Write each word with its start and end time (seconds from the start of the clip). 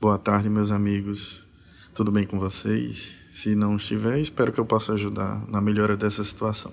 Boa 0.00 0.18
tarde, 0.18 0.50
meus 0.50 0.70
amigos. 0.70 1.46
Tudo 1.94 2.10
bem 2.10 2.26
com 2.26 2.38
vocês? 2.38 3.16
Se 3.32 3.54
não 3.54 3.76
estiver, 3.76 4.18
espero 4.18 4.52
que 4.52 4.60
eu 4.60 4.66
possa 4.66 4.92
ajudar 4.92 5.48
na 5.48 5.60
melhora 5.60 5.96
dessa 5.96 6.22
situação. 6.22 6.72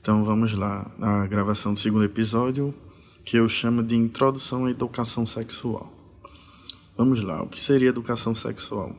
Então 0.00 0.24
vamos 0.24 0.54
lá, 0.54 0.90
na 0.98 1.24
gravação 1.26 1.72
do 1.72 1.78
segundo 1.78 2.04
episódio, 2.04 2.74
que 3.24 3.36
eu 3.36 3.48
chamo 3.48 3.82
de 3.82 3.94
Introdução 3.94 4.64
à 4.64 4.70
Educação 4.70 5.24
Sexual. 5.24 5.92
Vamos 6.96 7.20
lá, 7.20 7.42
o 7.42 7.48
que 7.48 7.60
seria 7.60 7.90
educação 7.90 8.34
sexual? 8.34 8.96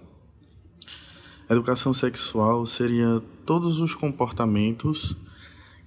Educação 1.49 1.93
sexual 1.93 2.65
seria 2.65 3.21
todos 3.45 3.79
os 3.79 3.93
comportamentos 3.93 5.17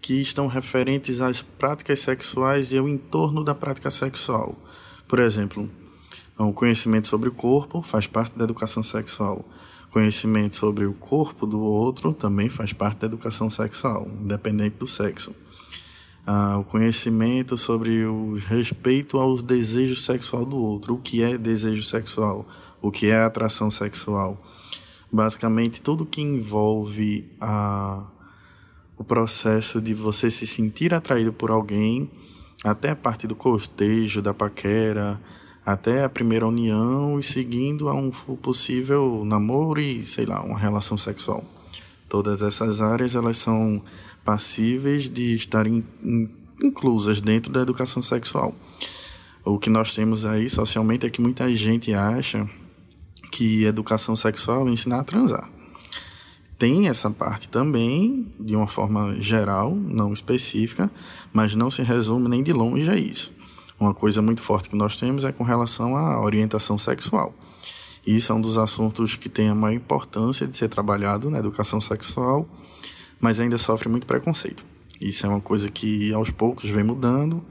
que 0.00 0.20
estão 0.20 0.46
referentes 0.46 1.20
às 1.20 1.40
práticas 1.40 2.00
sexuais 2.00 2.72
e 2.72 2.78
ao 2.78 2.88
entorno 2.88 3.42
da 3.42 3.54
prática 3.54 3.90
sexual. 3.90 4.58
Por 5.06 5.20
exemplo, 5.20 5.70
o 6.48 6.52
conhecimento 6.52 7.06
sobre 7.06 7.28
o 7.28 7.32
corpo 7.32 7.82
faz 7.82 8.06
parte 8.06 8.38
da 8.38 8.44
educação 8.44 8.82
sexual. 8.82 9.44
Conhecimento 9.90 10.56
sobre 10.56 10.86
o 10.86 10.94
corpo 10.94 11.46
do 11.46 11.60
outro 11.60 12.14
também 12.14 12.48
faz 12.48 12.72
parte 12.72 13.00
da 13.00 13.06
educação 13.06 13.50
sexual, 13.50 14.08
independente 14.22 14.76
do 14.76 14.86
sexo. 14.86 15.34
Ah, 16.26 16.58
o 16.58 16.64
conhecimento 16.64 17.56
sobre 17.56 18.04
o 18.04 18.36
respeito 18.46 19.18
aos 19.18 19.42
desejos 19.42 20.04
sexual 20.04 20.44
do 20.44 20.56
outro, 20.56 20.94
o 20.94 20.98
que 20.98 21.22
é 21.22 21.36
desejo 21.36 21.82
sexual, 21.82 22.46
o 22.80 22.90
que 22.90 23.06
é 23.06 23.20
atração 23.20 23.70
sexual. 23.70 24.40
Basicamente, 25.10 25.82
tudo 25.82 26.06
que 26.06 26.22
envolve 26.22 27.28
a, 27.40 28.06
o 28.96 29.02
processo 29.02 29.80
de 29.80 29.92
você 29.92 30.30
se 30.30 30.46
sentir 30.46 30.94
atraído 30.94 31.32
por 31.32 31.50
alguém, 31.50 32.08
até 32.62 32.90
a 32.90 32.96
parte 32.96 33.26
do 33.26 33.34
cortejo, 33.34 34.22
da 34.22 34.32
paquera, 34.32 35.20
até 35.64 36.04
a 36.04 36.08
primeira 36.08 36.46
união 36.46 37.18
e 37.18 37.22
seguindo 37.22 37.88
a 37.88 37.94
um 37.94 38.10
possível 38.10 39.22
namoro 39.24 39.80
e, 39.80 40.04
sei 40.04 40.24
lá, 40.24 40.42
uma 40.42 40.58
relação 40.58 40.96
sexual. 40.96 41.44
Todas 42.08 42.42
essas 42.42 42.80
áreas 42.80 43.14
elas 43.14 43.36
são 43.36 43.82
passíveis 44.24 45.08
de 45.08 45.34
estarem 45.34 45.84
inclusas 46.62 47.20
dentro 47.20 47.52
da 47.52 47.60
educação 47.60 48.02
sexual. 48.02 48.54
O 49.44 49.58
que 49.58 49.70
nós 49.70 49.94
temos 49.94 50.26
aí 50.26 50.48
socialmente 50.48 51.06
é 51.06 51.10
que 51.10 51.20
muita 51.20 51.48
gente 51.56 51.94
acha 51.94 52.48
que 53.30 53.64
educação 53.64 54.14
sexual 54.14 54.66
é 54.68 54.70
ensinar 54.70 55.00
a 55.00 55.04
transar. 55.04 55.48
Tem 56.58 56.88
essa 56.88 57.10
parte 57.10 57.48
também, 57.48 58.26
de 58.38 58.54
uma 58.54 58.66
forma 58.66 59.16
geral, 59.16 59.74
não 59.74 60.12
específica, 60.12 60.90
mas 61.32 61.54
não 61.54 61.70
se 61.70 61.80
resume 61.80 62.28
nem 62.28 62.42
de 62.42 62.52
longe 62.52 62.90
a 62.90 62.96
isso. 62.96 63.32
Uma 63.80 63.94
coisa 63.94 64.20
muito 64.20 64.42
forte 64.42 64.68
que 64.68 64.76
nós 64.76 64.96
temos 64.96 65.24
é 65.24 65.32
com 65.32 65.42
relação 65.42 65.96
à 65.96 66.20
orientação 66.20 66.76
sexual. 66.76 67.34
Isso 68.06 68.30
é 68.30 68.34
um 68.34 68.40
dos 68.40 68.58
assuntos 68.58 69.14
que 69.14 69.26
tem 69.26 69.48
a 69.48 69.54
maior 69.54 69.74
importância 69.74 70.46
de 70.46 70.54
ser 70.54 70.68
trabalhado 70.68 71.30
na 71.30 71.38
educação 71.38 71.80
sexual, 71.80 72.46
mas 73.18 73.40
ainda 73.40 73.56
sofre 73.56 73.88
muito 73.88 74.06
preconceito. 74.06 74.66
Isso 75.00 75.24
é 75.24 75.28
uma 75.30 75.40
coisa 75.40 75.70
que 75.70 76.12
aos 76.12 76.30
poucos 76.30 76.68
vem 76.68 76.84
mudando 76.84 77.42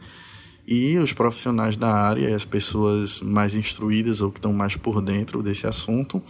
e 0.68 1.00
os 1.00 1.14
profissionais 1.14 1.76
da 1.76 1.92
área, 1.92 2.36
as 2.36 2.46
pessoas 2.46 3.22
mais 3.24 3.56
instruídas 3.56 4.22
ou 4.22 4.32
que 4.32 4.38
estão 4.38 4.54
mais 4.54 4.76
por 4.76 5.02
dentro 5.02 5.42
desse 5.42 5.66
assunto, 5.66 6.22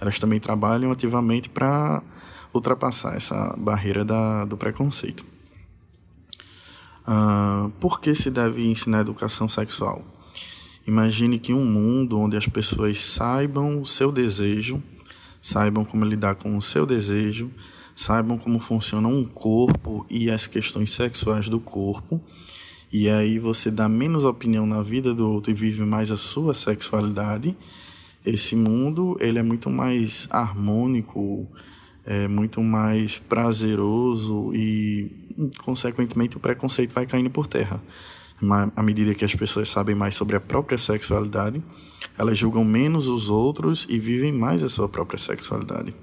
elas 0.00 0.16
também 0.16 0.38
trabalham 0.38 0.92
ativamente 0.92 1.48
para 1.48 2.00
ultrapassar 2.54 3.16
essa 3.16 3.52
barreira 3.58 4.04
da, 4.04 4.44
do 4.44 4.56
preconceito. 4.56 5.24
Uh, 7.10 7.70
por 7.80 8.00
que 8.00 8.14
se 8.14 8.30
deve 8.30 8.64
ensinar 8.64 9.00
educação 9.00 9.48
sexual? 9.48 10.04
Imagine 10.86 11.40
que 11.40 11.52
um 11.52 11.64
mundo 11.64 12.16
onde 12.16 12.36
as 12.36 12.46
pessoas 12.46 12.98
saibam 12.98 13.80
o 13.80 13.84
seu 13.84 14.12
desejo, 14.12 14.80
saibam 15.42 15.84
como 15.84 16.04
lidar 16.04 16.36
com 16.36 16.56
o 16.56 16.62
seu 16.62 16.86
desejo, 16.86 17.50
saibam 17.96 18.38
como 18.38 18.60
funciona 18.60 19.08
um 19.08 19.24
corpo 19.24 20.06
e 20.08 20.30
as 20.30 20.46
questões 20.46 20.92
sexuais 20.92 21.48
do 21.48 21.58
corpo, 21.58 22.22
e 22.92 23.10
aí 23.10 23.40
você 23.40 23.72
dá 23.72 23.88
menos 23.88 24.24
opinião 24.24 24.64
na 24.64 24.80
vida 24.80 25.12
do 25.12 25.28
outro 25.28 25.50
e 25.50 25.54
vive 25.54 25.82
mais 25.82 26.12
a 26.12 26.16
sua 26.16 26.54
sexualidade. 26.54 27.56
Esse 28.24 28.54
mundo 28.54 29.16
ele 29.18 29.40
é 29.40 29.42
muito 29.42 29.68
mais 29.68 30.28
harmônico, 30.30 31.48
é 32.10 32.26
muito 32.26 32.60
mais 32.60 33.18
prazeroso 33.18 34.52
e 34.52 35.20
consequentemente, 35.58 36.36
o 36.36 36.40
preconceito 36.40 36.92
vai 36.92 37.06
caindo 37.06 37.30
por 37.30 37.46
terra. 37.46 37.80
À 38.74 38.82
medida 38.82 39.14
que 39.14 39.24
as 39.24 39.32
pessoas 39.32 39.68
sabem 39.68 39.94
mais 39.94 40.16
sobre 40.16 40.34
a 40.34 40.40
própria 40.40 40.76
sexualidade, 40.76 41.62
elas 42.18 42.36
julgam 42.36 42.64
menos 42.64 43.06
os 43.06 43.30
outros 43.30 43.86
e 43.88 43.96
vivem 43.96 44.32
mais 44.32 44.64
a 44.64 44.68
sua 44.68 44.88
própria 44.88 45.18
sexualidade. 45.18 45.94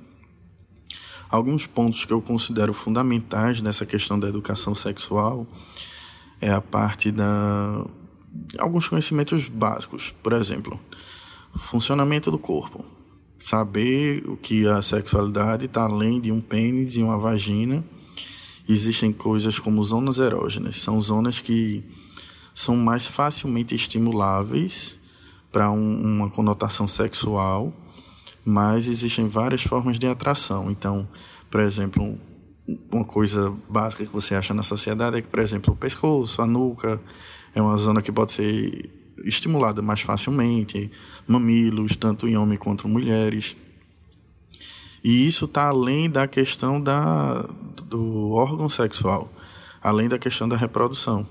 Alguns 1.30 1.68
pontos 1.68 2.06
que 2.06 2.14
eu 2.14 2.22
considero 2.22 2.72
fundamentais 2.72 3.62
nessa 3.62 3.86
questão 3.86 4.18
da 4.18 4.30
educação 4.30 4.74
sexual 4.74 5.46
é 6.40 6.50
a 6.50 6.62
parte 6.62 7.12
da 7.12 7.86
alguns 8.58 8.88
conhecimentos 8.88 9.50
básicos, 9.50 10.16
por 10.24 10.32
exemplo, 10.32 10.80
funcionamento 11.58 12.32
do 12.32 12.38
corpo, 12.38 12.86
saber 13.40 14.24
o 14.28 14.36
que 14.36 14.68
a 14.68 14.82
sexualidade 14.82 15.66
está 15.66 15.84
além 15.84 16.20
de 16.20 16.32
um 16.32 16.42
pênis 16.42 16.96
e 16.96 17.04
uma 17.04 17.18
vagina 17.18 17.84
existem 18.68 19.14
coisas 19.14 19.60
como 19.60 19.84
zonas 19.84 20.20
erógenas. 20.20 20.78
São 20.78 21.02
zonas 21.02 21.40
que 21.40 21.84
são 22.54 22.76
mais 22.76 23.08
facilmente 23.08 23.74
estimuláveis 23.74 25.00
para 25.52 25.72
um, 25.72 26.02
uma 26.02 26.30
conotação 26.30 26.88
sexual, 26.88 27.74
mas 28.44 28.88
existem 28.88 29.28
várias 29.28 29.64
formas 29.64 29.98
de 29.98 30.08
atração. 30.08 30.70
Então, 30.70 31.08
por 31.50 31.62
exemplo, 31.62 32.20
uma 32.92 33.06
coisa 33.06 33.56
básica 33.70 34.06
que 34.06 34.12
você 34.12 34.36
acha 34.36 34.54
na 34.54 34.64
sociedade 34.64 35.18
é 35.18 35.22
que, 35.22 35.28
por 35.28 35.40
exemplo, 35.40 35.74
o 35.74 35.78
pescoço, 35.78 36.42
a 36.42 36.48
nuca, 36.48 37.02
é 37.56 37.62
uma 37.62 37.78
zona 37.78 38.02
que 38.02 38.12
pode 38.12 38.34
ser 38.34 38.90
estimulada 39.24 39.82
mais 39.82 40.02
facilmente, 40.02 40.92
mamilos, 41.28 41.96
tanto 41.96 42.28
em 42.28 42.38
homens 42.38 42.60
quanto 42.60 42.88
em 42.88 42.92
mulheres. 42.92 43.56
E 45.04 45.28
isso 45.28 45.46
está 45.46 45.68
além 45.68 46.10
da 46.10 46.28
questão 46.28 46.82
da, 46.82 47.48
do 47.86 48.32
órgão 48.32 48.68
sexual, 48.68 49.32
além 49.82 50.10
da 50.10 50.20
questão 50.20 50.48
da 50.48 50.58
reprodução. 50.58 51.26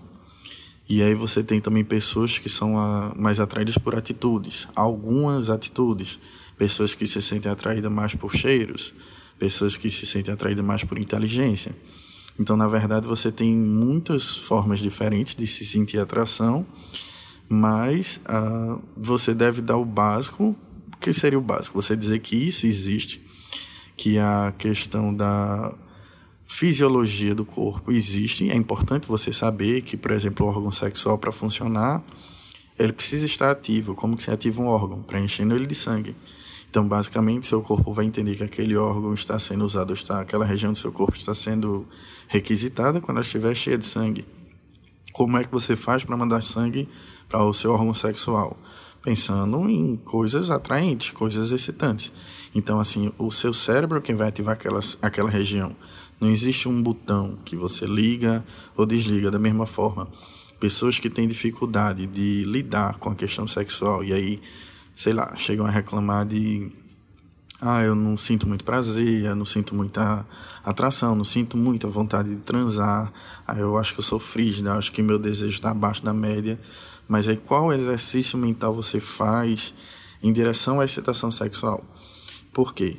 E 0.88 1.02
aí 1.02 1.14
você 1.14 1.42
tem 1.42 1.60
também 1.60 1.84
pessoas 1.84 2.38
que 2.38 2.48
são 2.48 2.78
a, 2.78 3.12
mais 3.16 3.40
atraídas 3.40 3.76
por 3.76 3.96
atitudes, 3.96 4.68
algumas 4.74 5.50
atitudes, 5.50 6.18
pessoas 6.56 6.94
que 6.94 7.06
se 7.06 7.20
sentem 7.20 7.50
atraídas 7.50 7.90
mais 7.90 8.14
por 8.14 8.34
cheiros, 8.34 8.94
pessoas 9.38 9.76
que 9.76 9.90
se 9.90 10.06
sentem 10.06 10.32
atraídas 10.32 10.64
mais 10.64 10.84
por 10.84 10.96
inteligência. 10.96 11.74
Então, 12.38 12.56
na 12.56 12.68
verdade, 12.68 13.06
você 13.06 13.32
tem 13.32 13.54
muitas 13.54 14.36
formas 14.36 14.78
diferentes 14.78 15.34
de 15.34 15.46
se 15.46 15.64
sentir 15.64 15.98
atração, 15.98 16.64
mas 17.48 18.20
uh, 18.28 18.82
você 18.96 19.34
deve 19.34 19.60
dar 19.60 19.76
o 19.76 19.84
básico. 19.84 20.56
O 20.94 20.96
que 20.98 21.12
seria 21.12 21.38
o 21.38 21.42
básico? 21.42 21.80
Você 21.80 21.96
dizer 21.96 22.18
que 22.20 22.36
isso 22.36 22.66
existe, 22.66 23.24
que 23.96 24.18
a 24.18 24.52
questão 24.56 25.14
da 25.14 25.72
fisiologia 26.46 27.34
do 27.34 27.44
corpo 27.44 27.92
existe. 27.92 28.50
É 28.50 28.54
importante 28.54 29.06
você 29.08 29.32
saber 29.32 29.82
que, 29.82 29.96
por 29.96 30.12
exemplo, 30.12 30.46
o 30.46 30.48
órgão 30.48 30.70
sexual 30.70 31.18
para 31.18 31.32
funcionar, 31.32 32.02
ele 32.78 32.92
precisa 32.92 33.26
estar 33.26 33.50
ativo. 33.50 33.94
Como 33.94 34.16
que 34.16 34.22
se 34.22 34.30
ativa 34.30 34.62
um 34.62 34.66
órgão? 34.66 35.02
Preenchendo 35.02 35.54
ele 35.54 35.66
de 35.66 35.74
sangue. 35.74 36.14
Então, 36.70 36.86
basicamente, 36.86 37.46
seu 37.46 37.62
corpo 37.62 37.92
vai 37.92 38.04
entender 38.04 38.36
que 38.36 38.44
aquele 38.44 38.76
órgão 38.76 39.14
está 39.14 39.38
sendo 39.38 39.64
usado, 39.64 39.94
está, 39.94 40.20
aquela 40.20 40.44
região 40.44 40.72
do 40.72 40.78
seu 40.78 40.92
corpo 40.92 41.16
está 41.16 41.32
sendo 41.32 41.86
requisitada 42.28 43.00
quando 43.00 43.18
ela 43.18 43.24
estiver 43.24 43.54
cheia 43.54 43.78
de 43.78 43.84
sangue. 43.84 44.26
Como 45.12 45.38
é 45.38 45.44
que 45.44 45.50
você 45.50 45.74
faz 45.74 46.04
para 46.04 46.16
mandar 46.16 46.42
sangue 46.42 46.88
para 47.28 47.44
o 47.44 47.52
seu 47.52 47.72
órgão 47.72 47.94
sexual? 47.94 48.56
Pensando 49.02 49.68
em 49.70 49.96
coisas 49.96 50.50
atraentes, 50.50 51.10
coisas 51.10 51.52
excitantes. 51.52 52.12
Então, 52.54 52.80
assim, 52.80 53.12
o 53.18 53.30
seu 53.30 53.52
cérebro 53.52 53.98
é 53.98 54.00
quem 54.00 54.14
vai 54.14 54.28
ativar 54.28 54.54
aquela, 54.54 54.80
aquela 55.00 55.30
região. 55.30 55.76
Não 56.20 56.30
existe 56.30 56.68
um 56.68 56.82
botão 56.82 57.38
que 57.44 57.54
você 57.54 57.84
liga 57.86 58.44
ou 58.76 58.86
desliga 58.86 59.30
da 59.30 59.38
mesma 59.38 59.66
forma. 59.66 60.08
Pessoas 60.58 60.98
que 60.98 61.10
têm 61.10 61.28
dificuldade 61.28 62.06
de 62.06 62.44
lidar 62.44 62.98
com 62.98 63.10
a 63.10 63.14
questão 63.14 63.46
sexual 63.46 64.02
e 64.02 64.12
aí, 64.12 64.40
sei 64.94 65.12
lá, 65.12 65.36
chegam 65.36 65.66
a 65.66 65.70
reclamar 65.70 66.24
de 66.24 66.72
ah, 67.60 67.82
eu 67.82 67.94
não 67.94 68.16
sinto 68.16 68.46
muito 68.46 68.64
prazer, 68.64 69.24
eu 69.24 69.34
não 69.34 69.44
sinto 69.44 69.74
muita 69.74 70.26
atração, 70.64 71.14
não 71.14 71.24
sinto 71.24 71.56
muita 71.56 71.88
vontade 71.88 72.30
de 72.30 72.36
transar, 72.36 73.12
ah, 73.46 73.58
eu 73.58 73.76
acho 73.76 73.94
que 73.94 74.00
eu 74.00 74.04
sou 74.04 74.18
frígida, 74.18 74.74
acho 74.74 74.92
que 74.92 75.02
meu 75.02 75.18
desejo 75.18 75.54
está 75.54 75.70
abaixo 75.70 76.04
da 76.04 76.12
média. 76.12 76.60
Mas 77.08 77.28
aí 77.28 77.36
qual 77.36 77.72
exercício 77.72 78.38
mental 78.38 78.74
você 78.74 79.00
faz 79.00 79.72
em 80.22 80.32
direção 80.32 80.80
à 80.80 80.84
excitação 80.84 81.30
sexual? 81.30 81.84
Por 82.52 82.74
quê? 82.74 82.98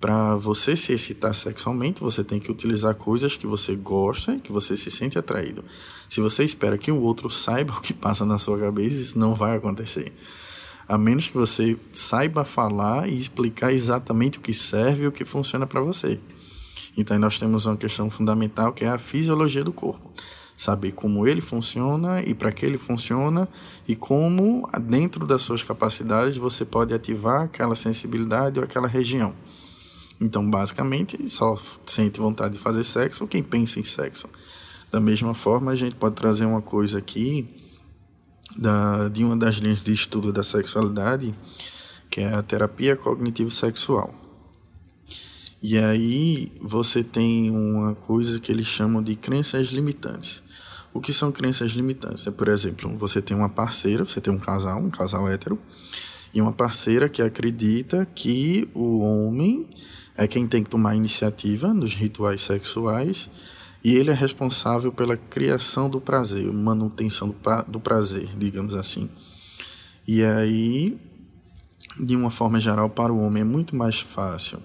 para 0.00 0.36
você 0.36 0.76
se 0.76 0.92
excitar 0.92 1.34
sexualmente, 1.34 2.00
você 2.00 2.22
tem 2.22 2.38
que 2.38 2.50
utilizar 2.50 2.94
coisas 2.94 3.36
que 3.36 3.46
você 3.46 3.74
gosta 3.74 4.34
e 4.34 4.40
que 4.40 4.52
você 4.52 4.76
se 4.76 4.90
sente 4.90 5.18
atraído. 5.18 5.64
Se 6.08 6.20
você 6.20 6.44
espera 6.44 6.78
que 6.78 6.92
o 6.92 7.00
outro 7.00 7.28
saiba 7.28 7.74
o 7.76 7.80
que 7.80 7.92
passa 7.92 8.24
na 8.24 8.38
sua 8.38 8.58
cabeça, 8.58 8.96
isso 8.96 9.18
não 9.18 9.34
vai 9.34 9.56
acontecer. 9.56 10.12
A 10.88 10.96
menos 10.96 11.28
que 11.28 11.34
você 11.34 11.76
saiba 11.92 12.44
falar 12.44 13.08
e 13.08 13.16
explicar 13.16 13.72
exatamente 13.72 14.38
o 14.38 14.40
que 14.40 14.54
serve 14.54 15.04
e 15.04 15.06
o 15.06 15.12
que 15.12 15.24
funciona 15.24 15.66
para 15.66 15.82
você. 15.82 16.18
Então, 16.96 17.18
nós 17.18 17.38
temos 17.38 17.66
uma 17.66 17.76
questão 17.76 18.08
fundamental 18.08 18.72
que 18.72 18.84
é 18.84 18.88
a 18.88 18.98
fisiologia 18.98 19.62
do 19.62 19.72
corpo. 19.72 20.10
Saber 20.56 20.92
como 20.92 21.28
ele 21.28 21.42
funciona 21.42 22.22
e 22.22 22.34
para 22.34 22.50
que 22.50 22.64
ele 22.64 22.78
funciona 22.78 23.46
e 23.86 23.94
como, 23.94 24.66
dentro 24.80 25.26
das 25.26 25.42
suas 25.42 25.62
capacidades, 25.62 26.38
você 26.38 26.64
pode 26.64 26.92
ativar 26.94 27.42
aquela 27.42 27.76
sensibilidade 27.76 28.58
ou 28.58 28.64
aquela 28.64 28.88
região. 28.88 29.34
Então, 30.20 30.50
basicamente, 30.50 31.28
só 31.28 31.56
sente 31.84 32.18
vontade 32.18 32.54
de 32.54 32.60
fazer 32.60 32.82
sexo 32.82 33.26
quem 33.28 33.42
pensa 33.42 33.78
em 33.78 33.84
sexo. 33.84 34.26
Da 34.90 34.98
mesma 34.98 35.34
forma, 35.34 35.70
a 35.70 35.76
gente 35.76 35.94
pode 35.94 36.16
trazer 36.16 36.46
uma 36.46 36.62
coisa 36.62 36.98
aqui 36.98 37.46
da, 38.56 39.08
de 39.08 39.24
uma 39.24 39.36
das 39.36 39.56
linhas 39.56 39.82
de 39.82 39.92
estudo 39.92 40.32
da 40.32 40.42
sexualidade, 40.42 41.34
que 42.10 42.20
é 42.20 42.32
a 42.32 42.42
terapia 42.42 42.96
cognitivo-sexual. 42.96 44.14
E 45.62 45.76
aí 45.76 46.52
você 46.60 47.02
tem 47.02 47.50
uma 47.50 47.94
coisa 47.94 48.38
que 48.38 48.52
eles 48.52 48.66
chamam 48.66 49.02
de 49.02 49.16
crenças 49.16 49.68
limitantes. 49.68 50.42
O 50.94 51.00
que 51.00 51.12
são 51.12 51.32
crenças 51.32 51.72
limitantes? 51.72 52.26
É, 52.26 52.30
por 52.30 52.48
exemplo, 52.48 52.96
você 52.96 53.20
tem 53.20 53.36
uma 53.36 53.48
parceira, 53.48 54.04
você 54.04 54.20
tem 54.20 54.32
um 54.32 54.38
casal, 54.38 54.78
um 54.78 54.90
casal 54.90 55.28
hétero, 55.28 55.58
e 56.32 56.40
uma 56.40 56.52
parceira 56.52 57.08
que 57.08 57.20
acredita 57.20 58.06
que 58.14 58.68
o 58.74 59.00
homem 59.00 59.66
é 60.16 60.26
quem 60.26 60.46
tem 60.46 60.62
que 60.62 60.70
tomar 60.70 60.94
iniciativa 60.94 61.72
nos 61.72 61.94
rituais 61.94 62.40
sexuais 62.42 63.28
e 63.88 63.96
ele 63.96 64.10
é 64.10 64.12
responsável 64.12 64.92
pela 64.92 65.16
criação 65.16 65.88
do 65.88 65.98
prazer, 65.98 66.52
manutenção 66.52 67.34
do 67.66 67.80
prazer, 67.80 68.28
digamos 68.36 68.74
assim. 68.74 69.08
E 70.06 70.22
aí, 70.22 71.00
de 71.98 72.14
uma 72.14 72.30
forma 72.30 72.60
geral, 72.60 72.90
para 72.90 73.10
o 73.10 73.18
homem 73.18 73.40
é 73.40 73.44
muito 73.46 73.74
mais 73.74 73.98
fácil 73.98 74.62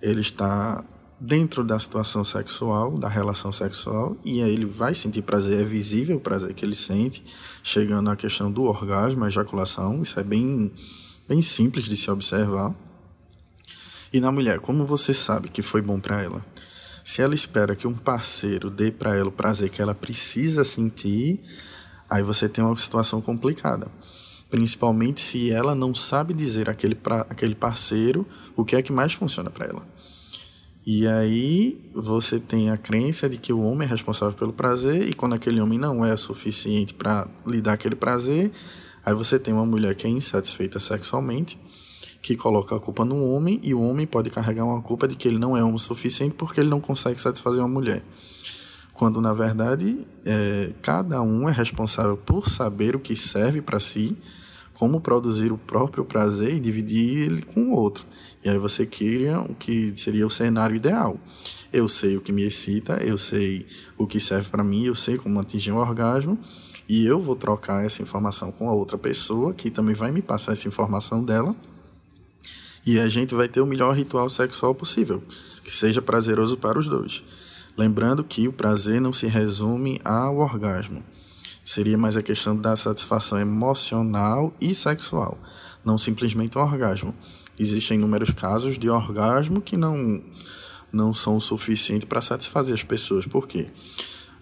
ele 0.00 0.22
estar 0.22 0.82
dentro 1.20 1.62
da 1.62 1.78
situação 1.78 2.24
sexual, 2.24 2.96
da 2.96 3.10
relação 3.10 3.52
sexual, 3.52 4.16
e 4.24 4.42
aí 4.42 4.54
ele 4.54 4.64
vai 4.64 4.94
sentir 4.94 5.20
prazer, 5.20 5.60
é 5.60 5.64
visível 5.64 6.16
o 6.16 6.20
prazer 6.20 6.54
que 6.54 6.64
ele 6.64 6.74
sente, 6.74 7.22
chegando 7.62 8.08
à 8.08 8.16
questão 8.16 8.50
do 8.50 8.62
orgasmo, 8.62 9.22
a 9.22 9.28
ejaculação, 9.28 10.02
isso 10.02 10.18
é 10.18 10.24
bem, 10.24 10.72
bem 11.28 11.42
simples 11.42 11.84
de 11.84 11.96
se 11.96 12.10
observar. 12.10 12.74
E 14.10 14.18
na 14.18 14.32
mulher, 14.32 14.60
como 14.60 14.86
você 14.86 15.12
sabe 15.12 15.50
que 15.50 15.60
foi 15.60 15.82
bom 15.82 16.00
para 16.00 16.22
ela? 16.22 16.42
Se 17.06 17.22
ela 17.22 17.36
espera 17.36 17.76
que 17.76 17.86
um 17.86 17.94
parceiro 17.94 18.68
dê 18.68 18.90
para 18.90 19.14
ela 19.16 19.28
o 19.28 19.32
prazer 19.32 19.70
que 19.70 19.80
ela 19.80 19.94
precisa 19.94 20.64
sentir, 20.64 21.40
aí 22.10 22.20
você 22.20 22.48
tem 22.48 22.64
uma 22.64 22.76
situação 22.76 23.20
complicada. 23.20 23.86
Principalmente 24.50 25.20
se 25.20 25.52
ela 25.52 25.72
não 25.72 25.94
sabe 25.94 26.34
dizer 26.34 26.68
àquele, 26.68 26.96
pra, 26.96 27.20
aquele 27.30 27.54
parceiro 27.54 28.26
o 28.56 28.64
que 28.64 28.74
é 28.74 28.82
que 28.82 28.90
mais 28.90 29.12
funciona 29.12 29.48
para 29.50 29.66
ela. 29.66 29.86
E 30.84 31.06
aí 31.06 31.80
você 31.94 32.40
tem 32.40 32.70
a 32.70 32.76
crença 32.76 33.28
de 33.28 33.38
que 33.38 33.52
o 33.52 33.60
homem 33.60 33.86
é 33.86 33.90
responsável 33.90 34.36
pelo 34.36 34.52
prazer 34.52 35.08
e 35.08 35.12
quando 35.12 35.36
aquele 35.36 35.60
homem 35.60 35.78
não 35.78 36.04
é 36.04 36.16
suficiente 36.16 36.92
para 36.92 37.28
lhe 37.46 37.60
dar 37.60 37.74
aquele 37.74 37.94
prazer, 37.94 38.50
aí 39.04 39.14
você 39.14 39.38
tem 39.38 39.54
uma 39.54 39.64
mulher 39.64 39.94
que 39.94 40.08
é 40.08 40.10
insatisfeita 40.10 40.80
sexualmente 40.80 41.56
que 42.26 42.34
coloca 42.34 42.74
a 42.74 42.80
culpa 42.80 43.04
no 43.04 43.24
homem 43.24 43.60
e 43.62 43.72
o 43.72 43.80
homem 43.80 44.04
pode 44.04 44.30
carregar 44.30 44.64
uma 44.64 44.82
culpa 44.82 45.06
de 45.06 45.14
que 45.14 45.28
ele 45.28 45.38
não 45.38 45.56
é 45.56 45.62
homem 45.62 45.78
suficiente 45.78 46.34
porque 46.36 46.58
ele 46.58 46.68
não 46.68 46.80
consegue 46.80 47.20
satisfazer 47.20 47.60
uma 47.60 47.68
mulher. 47.68 48.02
Quando 48.92 49.20
na 49.20 49.32
verdade 49.32 50.04
é, 50.24 50.72
cada 50.82 51.22
um 51.22 51.48
é 51.48 51.52
responsável 51.52 52.16
por 52.16 52.48
saber 52.48 52.96
o 52.96 52.98
que 52.98 53.14
serve 53.14 53.62
para 53.62 53.78
si, 53.78 54.16
como 54.74 55.00
produzir 55.00 55.52
o 55.52 55.56
próprio 55.56 56.04
prazer 56.04 56.54
e 56.54 56.58
dividir 56.58 57.26
ele 57.26 57.42
com 57.42 57.66
o 57.66 57.76
outro. 57.76 58.04
E 58.44 58.50
aí 58.50 58.58
você 58.58 58.84
cria 58.84 59.38
o 59.38 59.54
que 59.54 59.94
seria 59.94 60.26
o 60.26 60.30
cenário 60.30 60.74
ideal. 60.74 61.20
Eu 61.72 61.86
sei 61.86 62.16
o 62.16 62.20
que 62.20 62.32
me 62.32 62.42
excita, 62.42 62.94
eu 63.04 63.16
sei 63.16 63.66
o 63.96 64.04
que 64.04 64.18
serve 64.18 64.50
para 64.50 64.64
mim, 64.64 64.82
eu 64.82 64.96
sei 64.96 65.16
como 65.16 65.38
atingir 65.38 65.70
um 65.70 65.78
orgasmo 65.78 66.36
e 66.88 67.06
eu 67.06 67.20
vou 67.20 67.36
trocar 67.36 67.84
essa 67.84 68.02
informação 68.02 68.50
com 68.50 68.68
a 68.68 68.72
outra 68.72 68.98
pessoa 68.98 69.54
que 69.54 69.70
também 69.70 69.94
vai 69.94 70.10
me 70.10 70.22
passar 70.22 70.54
essa 70.54 70.66
informação 70.66 71.22
dela 71.22 71.54
e 72.86 73.00
a 73.00 73.08
gente 73.08 73.34
vai 73.34 73.48
ter 73.48 73.60
o 73.60 73.66
melhor 73.66 73.96
ritual 73.96 74.30
sexual 74.30 74.72
possível, 74.72 75.20
que 75.64 75.74
seja 75.74 76.00
prazeroso 76.00 76.56
para 76.56 76.78
os 76.78 76.86
dois. 76.86 77.24
Lembrando 77.76 78.22
que 78.22 78.46
o 78.46 78.52
prazer 78.52 79.00
não 79.00 79.12
se 79.12 79.26
resume 79.26 80.00
ao 80.04 80.38
orgasmo. 80.38 81.02
Seria 81.64 81.98
mais 81.98 82.16
a 82.16 82.22
questão 82.22 82.56
da 82.56 82.76
satisfação 82.76 83.38
emocional 83.38 84.54
e 84.60 84.72
sexual, 84.72 85.36
não 85.84 85.98
simplesmente 85.98 86.56
o 86.56 86.60
orgasmo. 86.60 87.12
Existem 87.58 87.98
inúmeros 87.98 88.30
casos 88.30 88.78
de 88.78 88.88
orgasmo 88.88 89.60
que 89.60 89.76
não, 89.76 90.22
não 90.92 91.12
são 91.12 91.36
o 91.36 91.40
suficiente 91.40 92.06
para 92.06 92.20
satisfazer 92.20 92.72
as 92.72 92.84
pessoas. 92.84 93.26
Por 93.26 93.48
quê? 93.48 93.66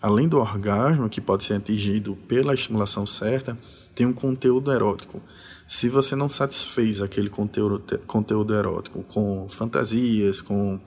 Além 0.02 0.29
do 0.29 0.37
orgasmo, 0.37 1.08
que 1.08 1.20
pode 1.20 1.44
ser 1.44 1.55
atingido 1.55 2.14
pela 2.29 2.52
estimulação 2.52 3.06
certa, 3.06 3.58
tem 3.94 4.06
um 4.06 4.12
conteúdo 4.12 4.70
erótico. 4.70 5.23
Se 5.66 5.88
você 5.88 6.14
não 6.14 6.28
satisfez 6.28 7.00
aquele 7.00 7.31
conteúdo, 7.31 7.82
conteúdo 8.06 8.55
erótico 8.55 9.02
com 9.02 9.49
fantasias, 9.49 10.40
com 10.40 10.78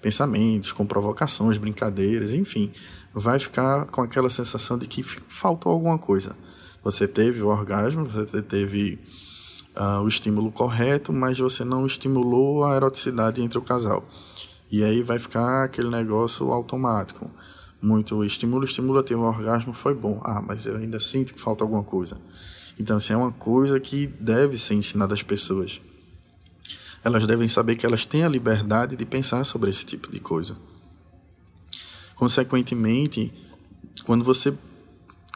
pensamentos, 0.00 0.72
com 0.72 0.86
provocações, 0.86 1.58
brincadeiras, 1.58 2.34
enfim, 2.34 2.72
vai 3.12 3.38
ficar 3.38 3.86
com 3.86 4.02
aquela 4.02 4.28
sensação 4.28 4.76
de 4.76 4.86
que 4.86 5.02
faltou 5.02 5.72
alguma 5.72 5.98
coisa. 5.98 6.36
Você 6.84 7.08
teve 7.08 7.42
o 7.42 7.48
orgasmo, 7.48 8.04
você 8.04 8.42
teve 8.42 9.00
uh, 9.74 10.02
o 10.02 10.08
estímulo 10.08 10.52
correto, 10.52 11.12
mas 11.12 11.38
você 11.38 11.64
não 11.64 11.86
estimulou 11.86 12.64
a 12.64 12.76
eroticidade 12.76 13.42
entre 13.42 13.58
o 13.58 13.62
casal. 13.62 14.06
E 14.70 14.84
aí 14.84 15.02
vai 15.02 15.18
ficar 15.18 15.64
aquele 15.64 15.88
negócio 15.88 16.52
automático. 16.52 17.30
Muito 17.80 18.24
estímulo, 18.24 18.64
estimula, 18.64 19.02
teve 19.02 19.20
um 19.20 19.24
orgasmo, 19.24 19.72
foi 19.72 19.94
bom. 19.94 20.20
Ah, 20.24 20.42
mas 20.46 20.66
eu 20.66 20.76
ainda 20.76 21.00
sinto 21.00 21.34
que 21.34 21.40
falta 21.40 21.64
alguma 21.64 21.82
coisa. 21.82 22.16
Então, 22.78 22.96
assim, 22.96 23.12
é 23.12 23.16
uma 23.16 23.32
coisa 23.32 23.80
que 23.80 24.06
deve 24.06 24.58
ser 24.58 24.74
ensinada 24.74 25.14
às 25.14 25.22
pessoas. 25.22 25.80
Elas 27.02 27.26
devem 27.26 27.48
saber 27.48 27.76
que 27.76 27.86
elas 27.86 28.04
têm 28.04 28.24
a 28.24 28.28
liberdade 28.28 28.96
de 28.96 29.06
pensar 29.06 29.44
sobre 29.44 29.70
esse 29.70 29.84
tipo 29.84 30.10
de 30.10 30.20
coisa. 30.20 30.56
Consequentemente, 32.14 33.32
quando 34.04 34.24
você 34.24 34.52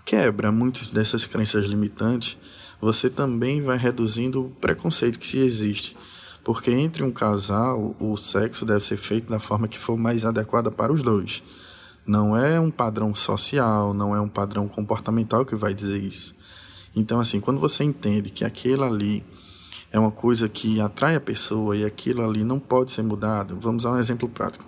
quebra 0.04 0.50
muitas 0.50 0.88
dessas 0.88 1.26
crenças 1.26 1.66
limitantes, 1.66 2.36
você 2.80 3.08
também 3.08 3.60
vai 3.60 3.76
reduzindo 3.76 4.46
o 4.46 4.50
preconceito 4.50 5.18
que 5.18 5.26
se 5.26 5.38
existe. 5.38 5.96
Porque 6.42 6.70
entre 6.70 7.02
um 7.02 7.10
casal, 7.10 7.94
o 8.00 8.16
sexo 8.16 8.64
deve 8.64 8.80
ser 8.80 8.96
feito 8.96 9.30
da 9.30 9.38
forma 9.38 9.68
que 9.68 9.78
for 9.78 9.96
mais 9.96 10.24
adequada 10.24 10.70
para 10.70 10.92
os 10.92 11.02
dois. 11.02 11.42
Não 12.06 12.36
é 12.36 12.58
um 12.58 12.70
padrão 12.70 13.14
social, 13.14 13.92
não 13.92 14.16
é 14.16 14.20
um 14.20 14.28
padrão 14.28 14.66
comportamental 14.66 15.44
que 15.44 15.54
vai 15.54 15.74
dizer 15.74 16.02
isso. 16.02 16.34
Então, 16.94 17.20
assim, 17.20 17.40
quando 17.40 17.60
você 17.60 17.84
entende 17.84 18.30
que 18.30 18.44
aquilo 18.44 18.84
ali 18.84 19.24
é 19.92 19.98
uma 19.98 20.10
coisa 20.10 20.48
que 20.48 20.80
atrai 20.80 21.16
a 21.16 21.20
pessoa 21.20 21.76
e 21.76 21.84
aquilo 21.84 22.24
ali 22.24 22.44
não 22.44 22.58
pode 22.58 22.90
ser 22.90 23.02
mudado, 23.02 23.58
vamos 23.60 23.86
a 23.86 23.92
um 23.92 23.98
exemplo 23.98 24.28
prático. 24.28 24.64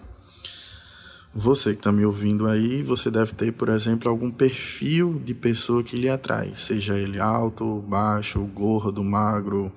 Você 1.34 1.70
que 1.70 1.78
está 1.78 1.90
me 1.90 2.04
ouvindo 2.04 2.46
aí, 2.46 2.82
você 2.82 3.10
deve 3.10 3.32
ter, 3.32 3.52
por 3.52 3.70
exemplo, 3.70 4.10
algum 4.10 4.30
perfil 4.30 5.18
de 5.24 5.32
pessoa 5.32 5.82
que 5.82 5.96
lhe 5.96 6.08
atrai, 6.08 6.52
seja 6.54 6.94
ele 6.94 7.18
alto, 7.18 7.80
baixo, 7.88 8.38
gordo, 8.54 9.02
magro, 9.02 9.72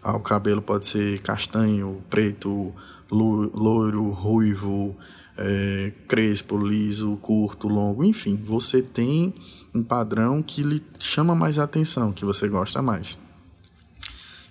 ah, 0.00 0.16
o 0.16 0.20
cabelo 0.20 0.62
pode 0.62 0.86
ser 0.86 1.20
castanho, 1.20 2.00
preto, 2.08 2.72
loiro, 3.10 4.10
ruivo, 4.10 4.96
é, 5.36 5.92
crespo, 6.06 6.58
liso, 6.58 7.16
curto, 7.22 7.68
longo, 7.68 8.04
enfim, 8.04 8.36
você 8.36 8.82
tem 8.82 9.34
um 9.74 9.82
padrão 9.82 10.42
que 10.42 10.62
lhe 10.62 10.82
chama 11.00 11.34
mais 11.34 11.58
atenção, 11.58 12.12
que 12.12 12.24
você 12.24 12.48
gosta 12.48 12.82
mais. 12.82 13.16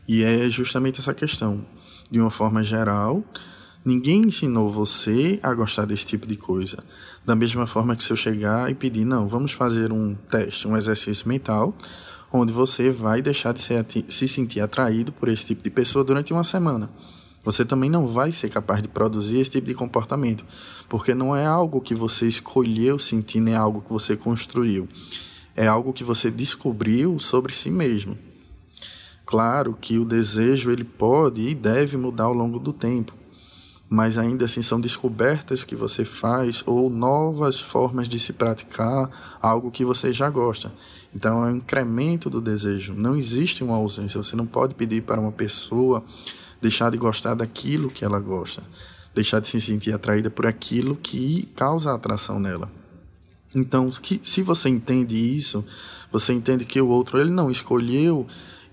E 0.08 0.24
é 0.24 0.50
justamente 0.50 1.00
essa 1.00 1.14
questão. 1.14 1.66
De 2.10 2.20
uma 2.20 2.32
forma 2.32 2.64
geral, 2.64 3.24
ninguém 3.86 4.24
ensinou 4.24 4.70
você 4.70 5.40
a 5.42 5.54
gostar 5.54 5.86
desse 5.86 6.06
tipo 6.06 6.28
de 6.28 6.36
coisa. 6.36 6.84
Da 7.26 7.36
mesma 7.36 7.68
forma 7.68 7.96
que 7.96 8.04
se 8.04 8.12
eu 8.12 8.18
chegar 8.18 8.70
e 8.70 8.74
pedir, 8.74 9.06
não, 9.06 9.30
vamos 9.30 9.54
fazer 9.54 9.92
um 9.92 10.14
teste, 10.14 10.68
um 10.68 10.76
exercício 10.76 11.28
mental, 11.28 11.74
onde 12.34 12.52
você 12.52 12.90
vai 12.90 13.22
deixar 13.22 13.54
de 13.54 13.62
se 14.10 14.28
sentir 14.28 14.60
atraído 14.60 15.12
por 15.12 15.30
esse 15.30 15.46
tipo 15.46 15.64
de 15.64 15.70
pessoa 15.70 16.04
durante 16.04 16.34
uma 16.34 16.44
semana. 16.44 16.90
Você 17.44 17.66
também 17.66 17.90
não 17.90 18.08
vai 18.08 18.32
ser 18.32 18.50
capaz 18.50 18.82
de 18.82 18.88
produzir 18.88 19.40
esse 19.40 19.52
tipo 19.52 19.68
de 19.68 19.74
comportamento, 19.74 20.46
porque 20.88 21.14
não 21.14 21.36
é 21.36 21.46
algo 21.46 21.82
que 21.82 21.96
você 21.96 22.28
escolheu 22.28 23.00
sentir, 23.00 23.40
nem 23.40 23.56
é 23.56 23.58
algo 23.58 23.82
que 23.82 23.92
você 23.92 24.16
construiu. 24.16 24.88
É 25.56 25.68
algo 25.68 25.92
que 25.92 26.04
você 26.04 26.30
descobriu 26.30 27.18
sobre 27.20 27.54
si 27.54 27.70
mesmo. 27.70 28.18
Claro 29.26 29.78
que 29.80 29.98
o 29.98 30.06
desejo 30.06 30.72
ele 30.72 30.84
pode 30.84 31.42
e 31.42 31.56
deve 31.56 31.98
mudar 31.98 32.26
ao 32.26 32.34
longo 32.34 32.60
do 32.60 32.72
tempo, 32.72 33.14
mas 33.90 34.18
ainda 34.18 34.46
assim 34.46 34.62
são 34.62 34.80
descobertas 34.80 35.64
que 35.64 35.76
você 35.76 36.06
faz 36.06 36.64
ou 36.66 36.90
novas 36.90 37.60
formas 37.60 38.08
de 38.08 38.20
se 38.20 38.34
praticar 38.34 39.38
algo 39.42 39.72
que 39.72 39.84
você 39.84 40.14
já 40.14 40.30
gosta. 40.30 40.72
Então 41.14 41.44
é 41.46 41.50
um 41.50 41.56
incremento 41.56 42.30
do 42.30 42.40
desejo. 42.40 42.94
Não 42.94 43.16
existe 43.16 43.64
uma 43.64 43.76
ausência. 43.76 44.22
Você 44.22 44.36
não 44.36 44.46
pode 44.46 44.76
pedir 44.76 45.04
para 45.04 45.20
uma 45.20 45.32
pessoa 45.32 46.04
deixar 46.62 46.92
de 46.92 46.98
gostar 46.98 47.34
daquilo 47.34 47.90
que 47.90 48.06
ela 48.06 48.20
gosta, 48.20 48.64
deixar 49.14 49.40
de 49.40 49.48
se 49.48 49.60
sentir 49.60 49.94
atraída 49.94 50.30
por 50.30 50.46
aquilo 50.46 50.96
que 50.96 51.50
causa 51.56 51.94
atração 51.94 52.40
nela. 52.40 52.72
Então, 53.54 53.90
que, 53.90 54.22
se 54.24 54.42
você 54.42 54.70
entende 54.70 55.16
isso, 55.16 55.66
você 56.12 56.32
entende 56.32 56.64
que 56.64 56.80
o 56.80 56.88
outro 56.88 57.20
ele 57.20 57.32
não 57.32 57.52
escolheu 57.52 58.26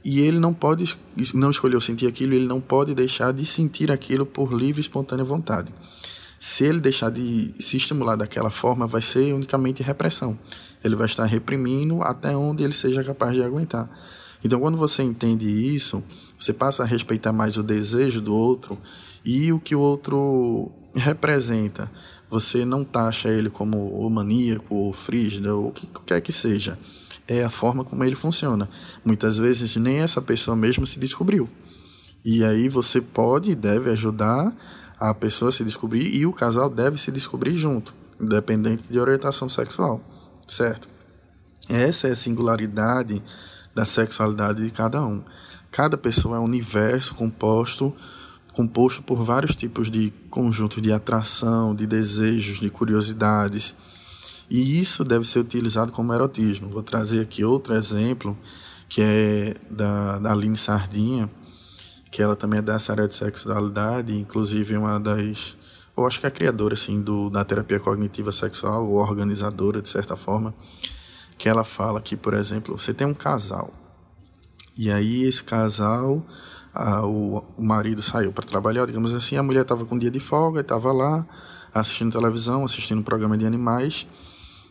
e 0.04 0.20
ele 0.20 0.38
não 0.38 0.54
pode 0.54 0.96
não 1.34 1.50
escolheu 1.50 1.80
sentir 1.80 2.06
aquilo, 2.06 2.34
ele 2.34 2.46
não 2.46 2.60
pode 2.60 2.94
deixar 2.94 3.32
de 3.32 3.44
sentir 3.44 3.90
aquilo 3.90 4.24
por 4.24 4.52
livre 4.52 4.80
e 4.80 4.82
espontânea 4.82 5.24
vontade. 5.24 5.72
Se 6.38 6.64
ele 6.64 6.78
deixar 6.78 7.10
de 7.10 7.52
se 7.58 7.76
estimular 7.76 8.14
daquela 8.14 8.50
forma, 8.50 8.86
vai 8.86 9.02
ser 9.02 9.34
unicamente 9.34 9.82
repressão. 9.82 10.38
Ele 10.84 10.94
vai 10.94 11.06
estar 11.06 11.24
reprimindo 11.24 12.00
até 12.00 12.36
onde 12.36 12.62
ele 12.62 12.72
seja 12.72 13.02
capaz 13.02 13.34
de 13.34 13.42
aguentar. 13.42 13.90
Então, 14.44 14.60
quando 14.60 14.78
você 14.78 15.02
entende 15.02 15.46
isso, 15.46 16.02
você 16.38 16.52
passa 16.52 16.82
a 16.82 16.86
respeitar 16.86 17.32
mais 17.32 17.56
o 17.56 17.62
desejo 17.62 18.20
do 18.20 18.34
outro 18.34 18.78
e 19.24 19.52
o 19.52 19.58
que 19.58 19.74
o 19.74 19.80
outro 19.80 20.70
representa. 20.94 21.90
Você 22.30 22.64
não 22.64 22.84
taxa 22.84 23.28
ele 23.28 23.50
como 23.50 23.88
o 23.88 24.08
maníaco, 24.10 24.74
ou 24.74 24.92
frígido, 24.92 25.48
ou 25.56 25.68
o 25.68 25.72
que 25.72 25.88
quer 26.06 26.20
que 26.20 26.32
seja 26.32 26.78
é 27.28 27.44
a 27.44 27.50
forma 27.50 27.84
como 27.84 28.02
ele 28.02 28.16
funciona. 28.16 28.68
Muitas 29.04 29.36
vezes 29.36 29.76
nem 29.76 29.98
essa 29.98 30.22
pessoa 30.22 30.56
mesmo 30.56 30.86
se 30.86 30.98
descobriu. 30.98 31.46
E 32.24 32.42
aí 32.42 32.68
você 32.68 33.00
pode 33.00 33.50
e 33.50 33.54
deve 33.54 33.90
ajudar 33.90 34.56
a 34.98 35.12
pessoa 35.14 35.50
a 35.50 35.52
se 35.52 35.62
descobrir 35.62 36.12
e 36.12 36.26
o 36.26 36.32
casal 36.32 36.70
deve 36.70 36.96
se 36.98 37.12
descobrir 37.12 37.54
junto, 37.54 37.94
independente 38.18 38.84
de 38.90 38.98
orientação 38.98 39.48
sexual, 39.48 40.02
certo? 40.48 40.88
Essa 41.68 42.08
é 42.08 42.12
a 42.12 42.16
singularidade 42.16 43.22
da 43.78 43.84
sexualidade 43.84 44.62
de 44.64 44.70
cada 44.70 45.00
um. 45.04 45.22
Cada 45.70 45.96
pessoa 45.96 46.36
é 46.36 46.40
um 46.40 46.44
universo 46.44 47.14
composto 47.14 47.94
composto 48.52 49.04
por 49.04 49.22
vários 49.22 49.54
tipos 49.54 49.88
de 49.88 50.12
conjuntos 50.28 50.82
de 50.82 50.92
atração, 50.92 51.76
de 51.76 51.86
desejos, 51.86 52.58
de 52.58 52.68
curiosidades 52.68 53.72
e 54.50 54.80
isso 54.80 55.04
deve 55.04 55.24
ser 55.24 55.38
utilizado 55.38 55.92
como 55.92 56.12
erotismo. 56.12 56.68
Vou 56.68 56.82
trazer 56.82 57.20
aqui 57.20 57.44
outro 57.44 57.72
exemplo, 57.74 58.36
que 58.88 59.00
é 59.00 59.54
da, 59.70 60.18
da 60.18 60.32
Aline 60.32 60.56
Sardinha, 60.56 61.30
que 62.10 62.20
ela 62.20 62.34
também 62.34 62.58
é 62.58 62.62
dessa 62.62 62.92
área 62.92 63.06
de 63.06 63.14
sexualidade, 63.14 64.12
inclusive 64.12 64.76
uma 64.76 64.98
das. 64.98 65.56
Eu 65.96 66.04
acho 66.04 66.18
que 66.18 66.26
é 66.26 66.28
a 66.28 66.32
criadora 66.32 66.74
assim, 66.74 67.00
do, 67.00 67.30
da 67.30 67.44
terapia 67.44 67.78
cognitiva 67.78 68.32
sexual, 68.32 68.88
ou 68.88 68.96
organizadora, 68.96 69.80
de 69.80 69.88
certa 69.88 70.16
forma, 70.16 70.52
que 71.38 71.48
ela 71.48 71.64
fala 71.64 72.00
que, 72.00 72.16
por 72.16 72.34
exemplo, 72.34 72.76
você 72.76 72.92
tem 72.92 73.06
um 73.06 73.14
casal, 73.14 73.72
e 74.76 74.90
aí 74.90 75.24
esse 75.24 75.42
casal, 75.42 76.24
a, 76.72 77.04
o, 77.04 77.44
o 77.56 77.64
marido 77.64 78.02
saiu 78.02 78.32
para 78.32 78.46
trabalhar, 78.46 78.86
digamos 78.86 79.12
assim, 79.12 79.36
a 79.36 79.42
mulher 79.42 79.62
estava 79.62 79.84
com 79.84 79.96
um 79.96 79.98
dia 79.98 80.10
de 80.10 80.20
folga, 80.20 80.60
estava 80.60 80.92
lá 80.92 81.26
assistindo 81.74 82.12
televisão, 82.12 82.64
assistindo 82.64 82.98
um 82.98 83.02
programa 83.02 83.36
de 83.36 83.46
animais, 83.46 84.06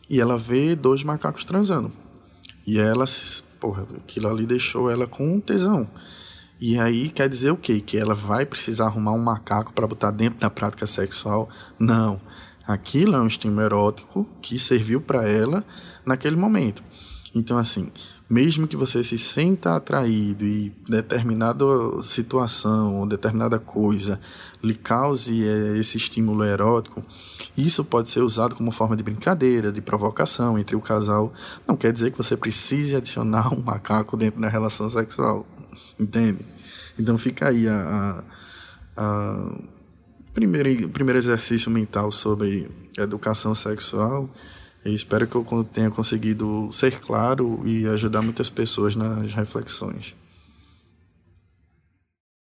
e 0.09 0.21
ela 0.21 0.37
vê 0.37 0.75
dois 0.75 1.03
macacos 1.03 1.43
transando. 1.43 1.91
E 2.65 2.79
ela, 2.79 3.05
porra, 3.59 3.85
aquilo 3.97 4.29
ali 4.29 4.45
deixou 4.45 4.89
ela 4.89 5.07
com 5.07 5.39
tesão. 5.39 5.89
E 6.59 6.79
aí 6.79 7.09
quer 7.09 7.29
dizer 7.29 7.51
o 7.51 7.57
quê? 7.57 7.79
Que 7.79 7.97
ela 7.97 8.15
vai 8.15 8.45
precisar 8.45 8.85
arrumar 8.85 9.11
um 9.11 9.23
macaco 9.23 9.73
para 9.73 9.85
botar 9.85 10.11
dentro 10.11 10.39
da 10.39 10.49
prática 10.49 10.87
sexual? 10.87 11.49
Não. 11.77 12.19
Aquilo 12.67 13.15
é 13.15 13.21
um 13.21 13.27
estímulo 13.27 13.61
erótico 13.61 14.27
que 14.41 14.59
serviu 14.59 14.99
para 14.99 15.27
ela 15.27 15.63
naquele 16.05 16.35
momento. 16.35 16.83
Então, 17.33 17.57
assim, 17.57 17.89
mesmo 18.29 18.67
que 18.67 18.75
você 18.75 19.01
se 19.03 19.17
sinta 19.17 19.75
atraído 19.75 20.43
e 20.43 20.69
determinada 20.89 21.63
situação 22.03 22.99
ou 22.99 23.05
determinada 23.05 23.57
coisa 23.57 24.19
lhe 24.61 24.75
cause 24.75 25.47
eh, 25.47 25.77
esse 25.77 25.95
estímulo 25.95 26.43
erótico, 26.43 27.01
isso 27.57 27.85
pode 27.85 28.09
ser 28.09 28.19
usado 28.19 28.53
como 28.53 28.69
forma 28.71 28.97
de 28.97 29.03
brincadeira, 29.03 29.71
de 29.71 29.79
provocação 29.79 30.59
entre 30.59 30.75
o 30.75 30.81
casal. 30.81 31.31
Não 31.65 31.77
quer 31.77 31.93
dizer 31.93 32.11
que 32.11 32.17
você 32.17 32.35
precise 32.35 32.97
adicionar 32.97 33.47
um 33.55 33.61
macaco 33.61 34.17
dentro 34.17 34.41
da 34.41 34.49
relação 34.49 34.89
sexual, 34.89 35.47
entende? 35.97 36.39
Então 36.99 37.17
fica 37.17 37.47
aí 37.47 37.65
a, 37.69 38.23
a, 38.97 39.03
a 39.03 39.76
primeiro, 40.37 40.87
primeiro 40.89 41.17
exercício 41.17 41.71
mental 41.71 42.11
sobre 42.11 42.67
educação 42.95 43.55
sexual 43.55 44.29
e 44.85 44.93
espero 44.93 45.25
que 45.25 45.35
eu 45.35 45.63
tenha 45.63 45.89
conseguido 45.89 46.69
ser 46.71 46.99
claro 46.99 47.59
e 47.65 47.87
ajudar 47.87 48.21
muitas 48.21 48.47
pessoas 48.47 48.95
nas 48.95 49.33
reflexões. 49.33 50.15